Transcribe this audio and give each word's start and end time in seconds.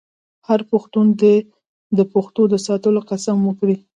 هر 0.47 0.59
پښتون 0.71 1.05
دې 1.21 1.35
د 1.97 1.99
پښتو 2.13 2.41
د 2.53 2.55
ساتلو 2.67 2.99
قسم 3.09 3.37
وکړي. 3.47 3.75